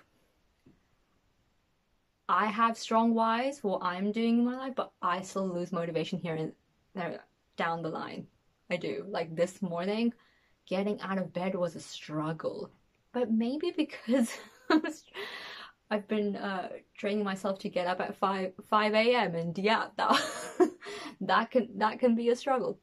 I 2.29 2.47
have 2.47 2.77
strong 2.77 3.13
whys 3.13 3.59
for 3.59 3.71
what 3.71 3.83
I'm 3.83 4.11
doing 4.11 4.39
in 4.39 4.45
my 4.45 4.55
life, 4.57 4.73
but 4.75 4.91
I 5.01 5.21
still 5.21 5.47
lose 5.47 5.71
motivation 5.71 6.19
here 6.19 6.35
and 6.35 6.51
there 6.93 7.21
down 7.55 7.81
the 7.81 7.89
line. 7.89 8.27
I 8.69 8.77
do. 8.77 9.05
Like 9.07 9.35
this 9.35 9.61
morning, 9.61 10.13
getting 10.67 10.99
out 11.01 11.17
of 11.17 11.33
bed 11.33 11.55
was 11.55 11.75
a 11.75 11.79
struggle. 11.79 12.69
But 13.13 13.31
maybe 13.31 13.71
because 13.71 14.37
I've 15.89 16.07
been 16.07 16.35
uh, 16.35 16.69
training 16.97 17.23
myself 17.23 17.59
to 17.59 17.69
get 17.69 17.87
up 17.87 18.01
at 18.01 18.17
five 18.17 18.51
five 18.69 18.93
a.m. 18.93 19.35
and 19.35 19.57
yeah, 19.57 19.87
that 19.95 20.21
that 21.21 21.51
can 21.51 21.69
that 21.77 21.99
can 21.99 22.13
be 22.13 22.29
a 22.29 22.35
struggle, 22.35 22.77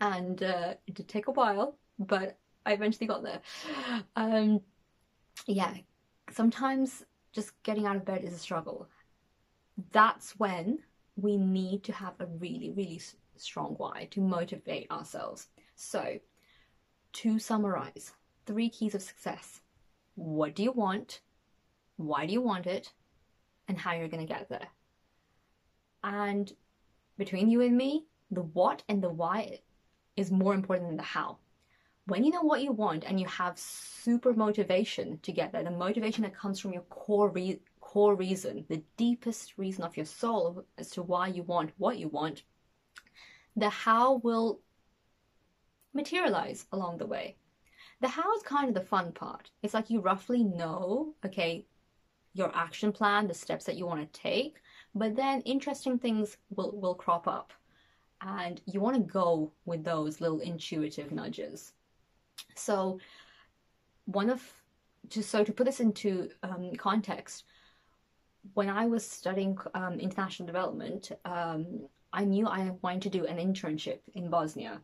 and 0.00 0.42
uh, 0.42 0.74
it 0.86 0.94
did 0.94 1.08
take 1.08 1.28
a 1.28 1.32
while, 1.32 1.76
but 1.98 2.38
I 2.64 2.72
eventually 2.72 3.06
got 3.06 3.22
there. 3.22 3.40
Um, 4.16 4.60
yeah, 5.46 5.74
sometimes 6.32 7.04
just 7.34 7.60
getting 7.64 7.86
out 7.86 7.96
of 7.96 8.04
bed 8.04 8.22
is 8.24 8.32
a 8.32 8.38
struggle. 8.38 8.88
That's 9.92 10.38
when 10.38 10.78
we 11.16 11.36
need 11.36 11.82
to 11.84 11.92
have 11.92 12.14
a 12.20 12.26
really, 12.26 12.70
really 12.70 13.00
strong 13.36 13.74
why 13.76 14.08
to 14.12 14.20
motivate 14.20 14.90
ourselves. 14.90 15.48
So, 15.74 16.18
to 17.14 17.38
summarize, 17.38 18.12
three 18.46 18.68
keys 18.68 18.94
of 18.94 19.02
success 19.02 19.60
what 20.16 20.54
do 20.54 20.62
you 20.62 20.70
want? 20.70 21.20
Why 21.96 22.26
do 22.26 22.32
you 22.32 22.40
want 22.40 22.66
it? 22.66 22.92
And 23.66 23.78
how 23.78 23.94
you're 23.94 24.08
going 24.08 24.26
to 24.26 24.32
get 24.32 24.48
there. 24.48 24.68
And 26.04 26.52
between 27.18 27.50
you 27.50 27.62
and 27.62 27.76
me, 27.76 28.04
the 28.30 28.42
what 28.42 28.82
and 28.88 29.02
the 29.02 29.08
why 29.08 29.60
is 30.16 30.30
more 30.30 30.54
important 30.54 30.90
than 30.90 30.96
the 30.96 31.02
how. 31.02 31.38
When 32.06 32.22
you 32.22 32.30
know 32.30 32.42
what 32.42 32.62
you 32.62 32.72
want 32.72 33.04
and 33.04 33.18
you 33.18 33.26
have 33.26 33.58
super 33.58 34.34
motivation 34.34 35.18
to 35.22 35.32
get 35.32 35.52
there, 35.52 35.64
the 35.64 35.70
motivation 35.70 36.22
that 36.22 36.36
comes 36.36 36.60
from 36.60 36.72
your 36.72 36.82
core 36.82 37.30
re- 37.30 37.60
core 37.80 38.14
reason, 38.14 38.66
the 38.68 38.82
deepest 38.96 39.56
reason 39.56 39.84
of 39.84 39.96
your 39.96 40.06
soul 40.06 40.64
as 40.76 40.90
to 40.90 41.02
why 41.02 41.28
you 41.28 41.44
want 41.44 41.70
what 41.78 41.96
you 41.96 42.08
want, 42.08 42.42
the 43.56 43.68
how 43.68 44.16
will 44.16 44.60
materialize 45.94 46.66
along 46.72 46.98
the 46.98 47.06
way. 47.06 47.36
The 48.00 48.08
how 48.08 48.34
is 48.34 48.42
kind 48.42 48.68
of 48.68 48.74
the 48.74 48.88
fun 48.88 49.12
part. 49.12 49.50
It's 49.62 49.74
like 49.74 49.90
you 49.90 50.00
roughly 50.00 50.42
know, 50.42 51.14
okay, 51.24 51.66
your 52.34 52.50
action 52.54 52.90
plan, 52.90 53.28
the 53.28 53.34
steps 53.34 53.64
that 53.66 53.76
you 53.76 53.86
want 53.86 54.00
to 54.00 54.20
take, 54.20 54.56
but 54.94 55.14
then 55.14 55.40
interesting 55.42 55.98
things 55.98 56.36
will, 56.50 56.72
will 56.72 56.96
crop 56.96 57.28
up. 57.28 57.52
And 58.20 58.60
you 58.66 58.80
want 58.80 58.96
to 58.96 59.02
go 59.02 59.52
with 59.64 59.84
those 59.84 60.20
little 60.20 60.40
intuitive 60.40 61.12
nudges. 61.12 61.73
So, 62.54 62.98
one 64.06 64.30
of 64.30 64.42
to 65.10 65.22
so 65.22 65.44
to 65.44 65.52
put 65.52 65.66
this 65.66 65.80
into 65.80 66.30
um, 66.42 66.72
context, 66.76 67.44
when 68.54 68.68
I 68.68 68.86
was 68.86 69.06
studying 69.06 69.58
um, 69.74 69.98
international 70.00 70.46
development, 70.46 71.12
um, 71.24 71.88
I 72.12 72.24
knew 72.24 72.46
I 72.46 72.72
wanted 72.82 73.02
to 73.02 73.18
do 73.18 73.26
an 73.26 73.38
internship 73.38 73.98
in 74.14 74.30
Bosnia. 74.30 74.80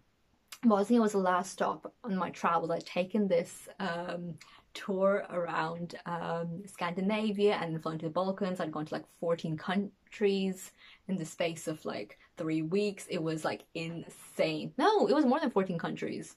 Bosnia 0.64 1.00
was 1.00 1.12
the 1.12 1.19
last 1.19 1.52
stop 1.52 1.92
on 2.04 2.16
my 2.16 2.30
travels. 2.30 2.71
I'd 2.71 2.85
taken 2.85 3.28
this 3.28 3.69
um, 3.78 4.35
tour 4.75 5.25
around 5.30 5.95
um, 6.04 6.62
Scandinavia 6.66 7.54
and 7.54 7.83
flown 7.83 7.99
to 7.99 8.07
the 8.07 8.12
Balkans. 8.12 8.61
I'd 8.61 8.73
gone 8.73 8.85
to 8.87 8.95
like 8.95 9.07
14 9.21 9.57
countries 9.57 10.73
in 11.09 11.16
the 11.16 11.25
space 11.25 11.66
of 11.66 11.83
like 11.85 12.19
three 12.37 12.62
weeks. 12.62 13.07
It 13.09 13.23
was 13.23 13.45
like 13.45 13.64
insane. 13.75 14.73
No, 14.76 15.07
it 15.07 15.14
was 15.14 15.25
more 15.25 15.40
than 15.40 15.50
14 15.50 15.78
countries. 15.78 16.37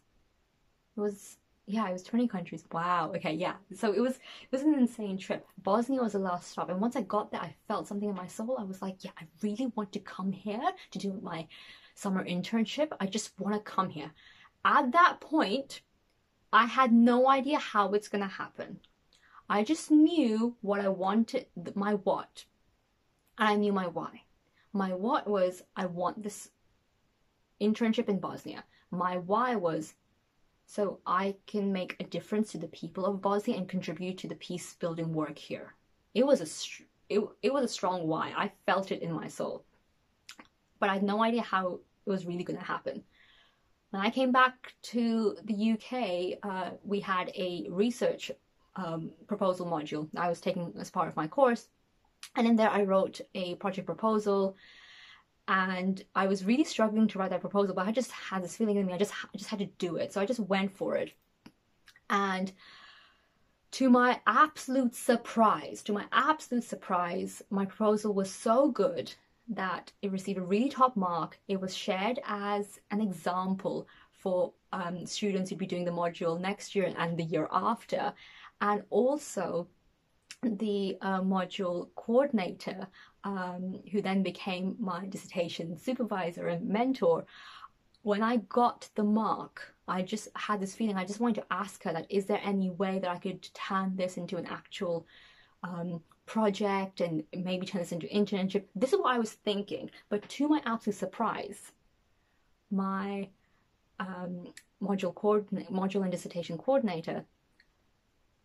It 0.95 1.00
was 1.00 1.38
yeah, 1.65 1.88
it 1.88 1.93
was 1.93 2.03
20 2.03 2.27
countries. 2.27 2.65
Wow. 2.73 3.13
Okay, 3.15 3.33
yeah. 3.33 3.53
So 3.73 3.93
it 3.93 4.01
was 4.01 4.15
it 4.15 4.51
was 4.51 4.63
an 4.63 4.73
insane 4.73 5.17
trip. 5.17 5.45
Bosnia 5.57 6.01
was 6.01 6.13
the 6.13 6.19
last 6.19 6.51
stop. 6.51 6.69
And 6.69 6.81
once 6.81 6.95
I 6.95 7.01
got 7.01 7.31
there, 7.31 7.41
I 7.41 7.55
felt 7.67 7.88
something 7.88 8.09
in 8.09 8.15
my 8.15 8.27
soul. 8.27 8.57
I 8.59 8.63
was 8.63 8.81
like, 8.81 9.03
yeah, 9.03 9.12
I 9.17 9.25
really 9.41 9.71
want 9.75 9.93
to 9.93 10.00
come 10.00 10.31
here 10.31 10.71
to 10.91 11.00
do 11.00 11.19
my 11.21 11.47
summer 11.95 12.25
internship. 12.25 12.89
I 13.00 13.05
just 13.05 13.39
want 13.39 13.55
to 13.55 13.71
come 13.71 13.89
here. 13.89 14.12
At 14.65 14.91
that 14.91 15.19
point, 15.21 15.81
I 16.51 16.65
had 16.65 16.91
no 16.91 17.29
idea 17.29 17.59
how 17.59 17.93
it's 17.93 18.07
going 18.07 18.23
to 18.23 18.27
happen. 18.27 18.79
I 19.50 19.63
just 19.63 19.91
knew 19.91 20.55
what 20.62 20.79
I 20.79 20.89
wanted, 20.89 21.47
my 21.75 21.95
what. 21.95 22.45
And 23.38 23.50
I 23.50 23.55
knew 23.55 23.73
my 23.73 23.88
why. 23.88 24.23
My 24.73 24.93
what 24.93 25.27
was 25.27 25.63
I 25.75 25.85
want 25.85 26.23
this 26.23 26.50
internship 27.62 28.09
in 28.09 28.19
Bosnia. 28.19 28.63
my 28.91 29.17
why 29.17 29.55
was 29.55 29.95
so 30.65 31.00
I 31.05 31.36
can 31.46 31.72
make 31.72 31.96
a 32.00 32.05
difference 32.05 32.51
to 32.51 32.58
the 32.58 32.67
people 32.67 33.05
of 33.05 33.22
Bosnia 33.22 33.58
and 33.58 33.67
contribute 33.67 34.17
to 34.20 34.27
the 34.27 34.36
peace 34.36 34.75
building 34.75 35.13
work 35.13 35.38
here. 35.38 35.74
It 36.13 36.25
was 36.25 36.41
a 36.41 36.48
it, 37.10 37.22
it 37.41 37.53
was 37.53 37.65
a 37.65 37.67
strong 37.67 38.08
why. 38.08 38.34
I 38.36 38.51
felt 38.65 38.91
it 38.91 39.01
in 39.01 39.12
my 39.12 39.27
soul. 39.27 39.65
But 40.79 40.89
I 40.89 40.93
had 40.93 41.03
no 41.03 41.24
idea 41.24 41.41
how 41.41 41.79
it 42.05 42.10
was 42.10 42.25
really 42.25 42.43
going 42.43 42.60
to 42.60 42.65
happen. 42.65 43.03
When 43.91 44.01
I 44.01 44.10
came 44.10 44.32
back 44.32 44.74
to 44.84 45.38
the 45.43 45.74
UK, 45.74 46.39
uh, 46.41 46.72
we 46.84 47.00
had 47.00 47.32
a 47.36 47.67
research 47.70 48.32
um, 48.75 49.12
proposal 49.27 49.67
module 49.67 50.10
I 50.17 50.29
was 50.29 50.41
taking 50.41 50.74
as 50.79 50.89
part 50.89 51.08
of 51.08 51.15
my 51.15 51.27
course. 51.27 51.67
And 52.36 52.48
in 52.48 52.55
there, 52.55 52.70
I 52.70 52.84
wrote 52.84 53.22
a 53.36 53.55
project 53.55 53.86
proposal 53.86 54.55
and 55.47 56.03
I 56.15 56.27
was 56.27 56.45
really 56.45 56.63
struggling 56.63 57.07
to 57.09 57.19
write 57.19 57.31
that 57.31 57.41
proposal, 57.41 57.75
but 57.75 57.88
I 57.88 57.91
just 57.91 58.12
had 58.12 58.43
this 58.43 58.55
feeling 58.55 58.77
in 58.77 58.85
me. 58.85 58.93
I 58.93 58.97
just 58.97 59.13
I 59.13 59.38
just 59.38 59.50
had 59.50 59.59
to 59.59 59.65
do 59.65 59.97
it, 59.97 60.13
so 60.13 60.21
I 60.21 60.25
just 60.25 60.39
went 60.39 60.75
for 60.75 60.95
it. 60.95 61.13
And 62.09 62.51
to 63.71 63.89
my 63.89 64.21
absolute 64.27 64.95
surprise, 64.95 65.81
to 65.83 65.93
my 65.93 66.05
absolute 66.12 66.63
surprise, 66.63 67.41
my 67.50 67.65
proposal 67.65 68.13
was 68.13 68.31
so 68.31 68.69
good 68.69 69.13
that 69.50 69.91
it 70.01 70.12
received 70.12 70.39
a 70.39 70.43
really 70.43 70.69
top 70.69 70.95
mark. 70.95 71.39
It 71.47 71.59
was 71.59 71.75
shared 71.75 72.19
as 72.25 72.79
an 72.91 73.01
example 73.01 73.88
for 74.12 74.53
um, 74.71 75.05
students 75.05 75.50
who'd 75.50 75.59
be 75.59 75.65
doing 75.65 75.85
the 75.85 75.91
module 75.91 76.39
next 76.39 76.75
year 76.75 76.93
and 76.97 77.17
the 77.17 77.23
year 77.23 77.50
after, 77.51 78.13
and 78.62 78.83
also 78.89 79.67
the 80.43 80.97
uh, 81.01 81.21
module 81.21 81.89
coordinator 81.95 82.88
um, 83.24 83.80
who 83.92 84.01
then 84.01 84.24
became 84.24 84.75
my 84.80 85.06
dissertation 85.06 85.77
supervisor 85.77 86.48
and 86.48 86.68
mentor, 86.68 87.25
when 88.01 88.22
I 88.22 88.38
got 88.38 88.89
the 88.96 89.03
mark, 89.03 89.74
I 89.88 90.01
just 90.01 90.27
had 90.36 90.60
this 90.60 90.75
feeling. 90.75 90.98
I 90.98 91.06
just 91.06 91.20
wanted 91.20 91.42
to 91.42 91.48
ask 91.51 91.84
her 91.84 91.94
that 91.94 92.08
is 92.10 92.25
there 92.25 92.42
any 92.44 92.70
way 92.70 93.00
that 93.00 93.10
I 93.10 93.18
could 93.18 93.42
turn 93.53 93.96
this 93.96 94.18
into 94.18 94.38
an 94.38 94.46
actual 94.48 95.06
um, 95.63 96.01
project 96.25 97.01
and 97.01 97.24
maybe 97.36 97.65
turn 97.65 97.82
this 97.82 97.92
into 97.92 98.12
an 98.13 98.25
internship. 98.25 98.63
This 98.75 98.94
is 98.94 99.00
what 99.00 99.13
I 99.13 99.20
was 99.20 99.34
thinking. 99.34 99.89
But 100.10 100.27
to 100.30 100.48
my 100.48 100.62
absolute 100.65 100.98
surprise, 100.98 101.72
my 102.72 103.30
um, 104.00 104.53
module 104.82 105.15
coordinator, 105.15 105.72
module 105.72 106.03
and 106.03 106.12
dissertation 106.12 106.58
coordinator 106.58 107.25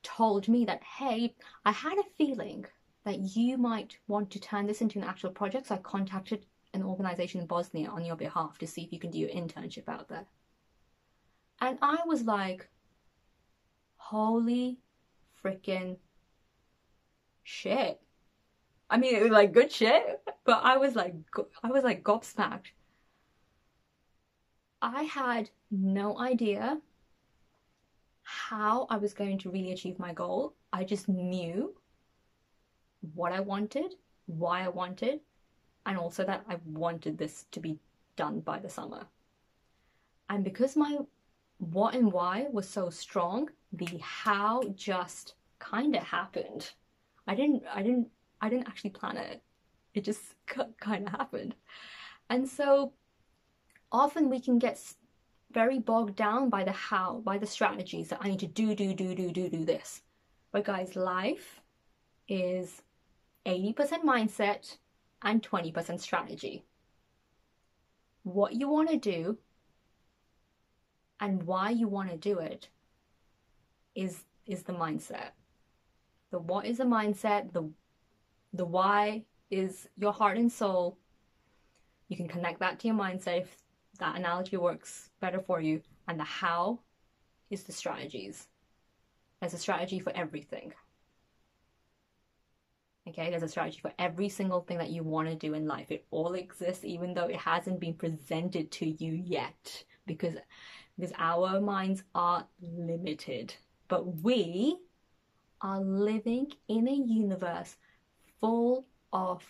told 0.02 0.48
me 0.48 0.64
that 0.64 0.82
hey, 0.82 1.34
I 1.64 1.72
had 1.72 1.98
a 1.98 2.04
feeling 2.16 2.66
that 3.08 3.34
you 3.34 3.56
might 3.56 3.96
want 4.06 4.30
to 4.30 4.38
turn 4.38 4.66
this 4.66 4.82
into 4.82 4.98
an 4.98 5.04
actual 5.04 5.30
project. 5.30 5.68
So 5.68 5.76
I 5.76 5.78
contacted 5.78 6.44
an 6.74 6.82
organization 6.82 7.40
in 7.40 7.46
Bosnia 7.46 7.88
on 7.88 8.04
your 8.04 8.16
behalf 8.16 8.58
to 8.58 8.66
see 8.66 8.82
if 8.82 8.92
you 8.92 8.98
can 8.98 9.10
do 9.10 9.18
your 9.18 9.30
internship 9.30 9.88
out 9.88 10.08
there. 10.10 10.26
And 11.58 11.78
I 11.80 12.00
was 12.04 12.24
like, 12.24 12.68
holy 13.96 14.76
freaking 15.42 15.96
shit. 17.44 17.98
I 18.90 18.98
mean, 18.98 19.16
it 19.16 19.22
was 19.22 19.30
like 19.30 19.52
good 19.52 19.72
shit, 19.72 20.20
but 20.44 20.60
I 20.62 20.76
was 20.76 20.94
like, 20.94 21.14
I 21.62 21.68
was 21.68 21.84
like 21.84 22.04
gobsmacked. 22.04 22.72
I 24.82 25.04
had 25.04 25.48
no 25.70 26.18
idea 26.18 26.78
how 28.22 28.86
I 28.90 28.98
was 28.98 29.14
going 29.14 29.38
to 29.38 29.50
really 29.50 29.72
achieve 29.72 29.98
my 29.98 30.12
goal. 30.12 30.52
I 30.74 30.84
just 30.84 31.08
knew 31.08 31.74
what 33.14 33.32
I 33.32 33.40
wanted, 33.40 33.94
why 34.26 34.64
I 34.64 34.68
wanted, 34.68 35.20
and 35.86 35.96
also 35.96 36.24
that 36.24 36.44
I 36.48 36.56
wanted 36.66 37.18
this 37.18 37.46
to 37.52 37.60
be 37.60 37.78
done 38.16 38.40
by 38.40 38.58
the 38.58 38.68
summer. 38.68 39.06
And 40.28 40.44
because 40.44 40.76
my 40.76 40.98
what 41.58 41.94
and 41.94 42.12
why 42.12 42.46
was 42.50 42.68
so 42.68 42.90
strong, 42.90 43.50
the 43.72 43.98
how 44.00 44.62
just 44.74 45.34
kind 45.58 45.96
of 45.96 46.02
happened. 46.02 46.70
I 47.26 47.34
didn't 47.34 47.62
I 47.74 47.82
didn't 47.82 48.08
I 48.40 48.48
didn't 48.48 48.68
actually 48.68 48.90
plan 48.90 49.16
it. 49.16 49.42
It 49.94 50.04
just 50.04 50.34
kind 50.80 51.06
of 51.06 51.12
happened. 51.12 51.54
And 52.30 52.48
so 52.48 52.92
often 53.90 54.28
we 54.28 54.40
can 54.40 54.58
get 54.58 54.80
very 55.50 55.78
bogged 55.78 56.16
down 56.16 56.50
by 56.50 56.62
the 56.62 56.72
how, 56.72 57.22
by 57.24 57.38
the 57.38 57.46
strategies 57.46 58.08
that 58.08 58.18
I 58.20 58.28
need 58.28 58.40
to 58.40 58.46
do 58.46 58.74
do 58.74 58.94
do 58.94 59.14
do 59.14 59.32
do 59.32 59.48
do 59.48 59.64
this. 59.64 60.02
But 60.52 60.64
guys, 60.64 60.94
life 60.96 61.60
is 62.28 62.82
80% 63.48 64.04
mindset 64.04 64.76
and 65.22 65.42
20% 65.42 66.00
strategy. 66.00 66.64
What 68.22 68.52
you 68.52 68.68
want 68.68 68.90
to 68.90 68.98
do 68.98 69.38
and 71.18 71.42
why 71.44 71.70
you 71.70 71.88
want 71.88 72.10
to 72.10 72.16
do 72.16 72.38
it 72.38 72.68
is 73.94 74.24
is 74.46 74.62
the 74.62 74.72
mindset. 74.72 75.30
The 76.30 76.38
what 76.38 76.66
is 76.66 76.78
the 76.78 76.84
mindset, 76.84 77.52
the 77.52 77.70
the 78.52 78.66
why 78.66 79.24
is 79.50 79.88
your 79.96 80.12
heart 80.12 80.36
and 80.36 80.52
soul. 80.52 80.98
You 82.08 82.16
can 82.16 82.28
connect 82.28 82.60
that 82.60 82.78
to 82.80 82.88
your 82.88 82.96
mindset 82.96 83.42
if 83.42 83.56
that 83.98 84.16
analogy 84.16 84.56
works 84.58 85.10
better 85.20 85.40
for 85.40 85.60
you. 85.60 85.80
And 86.06 86.20
the 86.20 86.24
how 86.24 86.80
is 87.50 87.64
the 87.64 87.72
strategies. 87.72 88.46
There's 89.40 89.54
a 89.54 89.58
strategy 89.58 90.00
for 90.00 90.12
everything. 90.14 90.72
Okay, 93.08 93.30
there's 93.30 93.42
a 93.42 93.48
strategy 93.48 93.78
for 93.80 93.92
every 93.98 94.28
single 94.28 94.60
thing 94.60 94.76
that 94.78 94.90
you 94.90 95.02
want 95.02 95.28
to 95.28 95.34
do 95.34 95.54
in 95.54 95.66
life. 95.66 95.90
It 95.90 96.04
all 96.10 96.34
exists, 96.34 96.84
even 96.84 97.14
though 97.14 97.24
it 97.24 97.36
hasn't 97.36 97.80
been 97.80 97.94
presented 97.94 98.70
to 98.72 98.86
you 98.86 99.12
yet, 99.12 99.84
because 100.06 100.34
because 100.98 101.14
our 101.16 101.58
minds 101.58 102.02
are 102.14 102.46
limited. 102.60 103.54
But 103.88 104.22
we 104.22 104.76
are 105.62 105.80
living 105.80 106.52
in 106.68 106.86
a 106.86 106.92
universe 106.92 107.76
full 108.40 108.86
of 109.12 109.42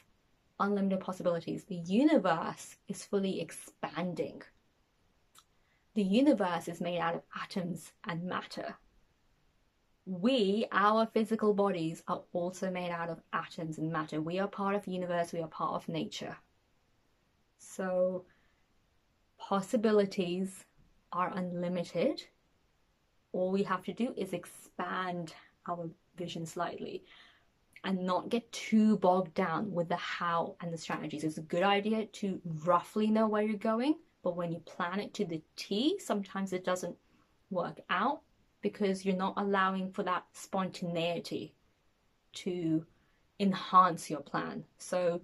unlimited 0.61 1.01
possibilities. 1.01 1.65
The 1.65 1.77
universe 1.77 2.77
is 2.87 3.05
fully 3.05 3.41
expanding. 3.41 4.43
The 5.95 6.05
universe 6.05 6.69
is 6.69 6.81
made 6.81 7.01
out 7.01 7.17
of 7.17 7.23
atoms 7.43 7.93
and 8.05 8.23
matter 8.23 8.77
we, 10.09 10.65
our 10.73 11.07
physical 11.13 11.53
bodies, 11.53 12.03
are 12.09 12.23
also 12.33 12.71
made 12.71 12.91
out 12.91 13.11
of 13.11 13.21
atoms 13.35 13.77
and 13.77 13.93
matter. 13.93 14.23
We 14.23 14.39
are 14.39 14.49
part 14.49 14.75
of 14.75 14.85
the 14.87 14.91
universe, 14.91 15.35
we 15.35 15.43
are 15.43 15.49
part 15.49 15.75
of 15.75 15.89
nature. 15.89 16.35
So, 17.59 18.25
possibilities 19.39 20.65
are 21.13 21.31
unlimited. 21.37 22.23
All 23.33 23.53
we 23.53 23.63
have 23.65 23.85
to 23.85 23.93
do 23.93 24.15
is 24.17 24.33
expand 24.33 25.35
our 25.69 25.91
vision 26.17 26.47
slightly 26.47 27.05
and 27.85 28.07
not 28.07 28.31
get 28.31 28.51
too 28.51 28.97
bogged 28.97 29.35
down 29.35 29.71
with 29.71 29.91
the 29.91 29.97
how 29.97 30.57
and 30.63 30.73
the 30.73 30.79
strategies. 30.79 31.23
It's 31.23 31.37
a 31.37 31.43
good 31.43 31.63
idea 31.63 32.07
to 32.07 32.41
roughly 32.65 33.09
know 33.09 33.29
where 33.29 33.43
you're 33.43 33.59
going, 33.59 33.97
but 34.23 34.37
when 34.37 34.53
you 34.53 34.61
plan 34.61 35.01
it 35.01 35.13
to 35.15 35.27
the 35.27 35.43
T, 35.57 35.99
sometimes 35.99 36.55
it 36.55 36.65
doesn't 36.65 36.97
work 37.51 37.81
out 37.91 38.23
because 38.61 39.05
you're 39.05 39.17
not 39.17 39.35
allowing 39.37 39.93
for 39.93 40.03
that 40.03 40.25
spontaneity 40.33 41.55
to 42.33 42.85
enhance 43.41 44.11
your 44.11 44.21
plan. 44.21 44.65
So 44.79 45.21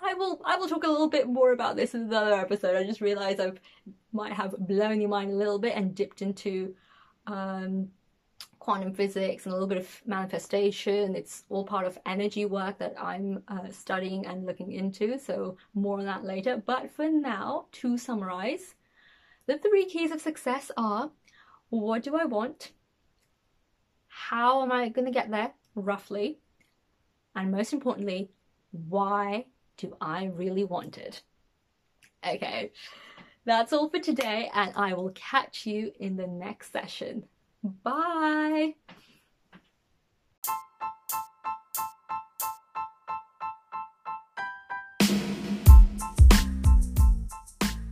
I 0.00 0.14
will 0.14 0.40
I 0.44 0.56
will 0.56 0.68
talk 0.68 0.84
a 0.84 0.88
little 0.90 1.08
bit 1.08 1.26
more 1.26 1.52
about 1.52 1.76
this 1.76 1.94
in 1.94 2.02
another 2.02 2.34
episode. 2.34 2.76
I 2.76 2.84
just 2.84 3.00
realized 3.00 3.40
I 3.40 3.52
might 4.12 4.32
have 4.32 4.54
blown 4.58 5.00
your 5.00 5.10
mind 5.10 5.32
a 5.32 5.36
little 5.36 5.58
bit 5.58 5.74
and 5.74 5.94
dipped 5.94 6.22
into 6.22 6.74
um, 7.26 7.88
quantum 8.60 8.92
physics 8.94 9.44
and 9.44 9.52
a 9.52 9.56
little 9.56 9.68
bit 9.68 9.78
of 9.78 10.02
manifestation. 10.06 11.16
It's 11.16 11.44
all 11.48 11.64
part 11.64 11.86
of 11.86 11.98
energy 12.06 12.44
work 12.44 12.78
that 12.78 12.94
I'm 13.00 13.42
uh, 13.48 13.70
studying 13.70 14.26
and 14.26 14.46
looking 14.46 14.72
into. 14.72 15.18
So 15.18 15.56
more 15.74 15.98
on 15.98 16.06
that 16.06 16.24
later. 16.24 16.62
But 16.64 16.90
for 16.90 17.08
now, 17.08 17.66
to 17.72 17.98
summarize, 17.98 18.74
the 19.48 19.58
three 19.58 19.86
keys 19.86 20.12
of 20.12 20.20
success 20.20 20.70
are 20.76 21.10
what 21.70 22.02
do 22.02 22.14
I 22.14 22.26
want? 22.26 22.72
How 24.06 24.62
am 24.62 24.70
I 24.70 24.90
going 24.90 25.06
to 25.06 25.10
get 25.10 25.30
there, 25.30 25.52
roughly? 25.74 26.38
And 27.34 27.50
most 27.50 27.72
importantly, 27.72 28.30
why 28.70 29.46
do 29.78 29.96
I 30.00 30.26
really 30.26 30.64
want 30.64 30.98
it? 30.98 31.22
Okay, 32.26 32.72
that's 33.46 33.72
all 33.72 33.88
for 33.88 34.00
today, 34.00 34.50
and 34.52 34.72
I 34.76 34.92
will 34.92 35.12
catch 35.14 35.64
you 35.64 35.92
in 35.98 36.16
the 36.16 36.26
next 36.26 36.72
session. 36.72 37.24
Bye! 37.62 38.74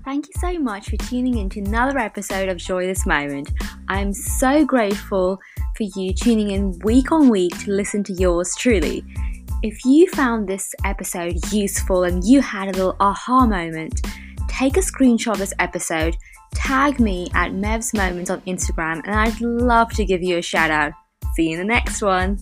Thank 0.06 0.28
you 0.28 0.34
so 0.38 0.56
much 0.60 0.88
for 0.88 0.96
tuning 0.98 1.38
in 1.38 1.48
to 1.50 1.58
another 1.58 1.98
episode 1.98 2.48
of 2.48 2.58
Joy 2.58 2.86
This 2.86 3.06
Moment. 3.06 3.50
I 3.88 4.00
am 4.00 4.12
so 4.12 4.64
grateful 4.64 5.36
for 5.76 5.82
you 5.96 6.14
tuning 6.14 6.52
in 6.52 6.78
week 6.84 7.10
on 7.10 7.28
week 7.28 7.58
to 7.64 7.72
listen 7.72 8.04
to 8.04 8.12
yours 8.12 8.54
truly. 8.56 9.04
If 9.64 9.84
you 9.84 10.06
found 10.10 10.46
this 10.46 10.72
episode 10.84 11.34
useful 11.52 12.04
and 12.04 12.22
you 12.22 12.40
had 12.40 12.68
a 12.68 12.78
little 12.78 12.94
aha 13.00 13.46
moment, 13.46 14.00
take 14.46 14.76
a 14.76 14.80
screenshot 14.80 15.32
of 15.32 15.38
this 15.38 15.54
episode, 15.58 16.16
tag 16.54 17.00
me 17.00 17.26
at 17.34 17.52
Mev's 17.52 17.92
Moments 17.92 18.30
on 18.30 18.42
Instagram, 18.42 19.02
and 19.06 19.16
I'd 19.16 19.40
love 19.40 19.90
to 19.94 20.04
give 20.04 20.22
you 20.22 20.38
a 20.38 20.42
shout 20.42 20.70
out. 20.70 20.92
See 21.34 21.48
you 21.48 21.54
in 21.54 21.58
the 21.58 21.64
next 21.64 22.00
one. 22.00 22.38